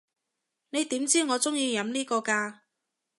[0.71, 2.61] 你點知我中意飲呢個㗎？